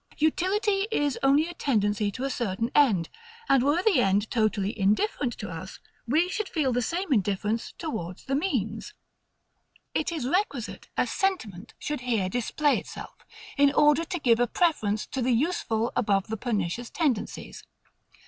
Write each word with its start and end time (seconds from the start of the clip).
Utility 0.17 0.87
is 0.91 1.19
only 1.21 1.47
a 1.47 1.53
tendency 1.53 2.09
to 2.13 2.23
a 2.23 2.29
certain 2.31 2.71
end; 2.73 3.07
and 3.47 3.61
were 3.61 3.83
the 3.83 4.01
end 4.01 4.31
totally 4.31 4.75
indifferent 4.79 5.33
to 5.37 5.47
us, 5.51 5.77
we 6.07 6.27
should 6.27 6.49
feel 6.49 6.73
the 6.73 6.81
same 6.81 7.13
indifference 7.13 7.75
towards 7.77 8.25
the 8.25 8.33
means. 8.33 8.95
It 9.93 10.11
is 10.11 10.27
requisite 10.27 10.89
a 10.97 11.05
SENTIMENT 11.05 11.75
should 11.77 12.01
here 12.01 12.29
display 12.29 12.79
itself, 12.79 13.13
in 13.59 13.71
order 13.73 14.03
to 14.03 14.17
give 14.19 14.39
a 14.39 14.47
preference 14.47 15.05
to 15.05 15.21
the 15.21 15.33
useful 15.33 15.93
above 15.95 16.29
the 16.29 16.35
pernicious 16.37 16.89
tendencies. 16.89 17.63